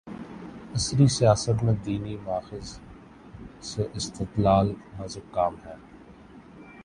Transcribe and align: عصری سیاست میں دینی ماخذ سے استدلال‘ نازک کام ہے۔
عصری 0.75 1.07
سیاست 1.07 1.63
میں 1.63 1.73
دینی 1.85 2.15
ماخذ 2.23 2.79
سے 3.61 3.87
استدلال‘ 3.93 4.67
نازک 4.97 5.31
کام 5.31 5.55
ہے۔ 5.65 5.75